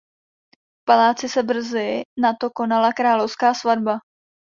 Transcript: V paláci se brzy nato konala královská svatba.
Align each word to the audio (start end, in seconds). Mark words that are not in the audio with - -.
V 0.79 0.83
paláci 0.87 1.29
se 1.29 1.43
brzy 1.43 2.01
nato 2.21 2.49
konala 2.53 2.93
královská 2.93 3.53
svatba. 3.53 3.99